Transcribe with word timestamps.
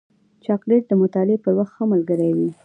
چاکلېټ 0.45 0.83
د 0.87 0.91
مطالعې 1.01 1.37
پر 1.43 1.51
وخت 1.59 1.71
ښه 1.75 1.83
ملګری 1.93 2.31
وي. 2.37 2.49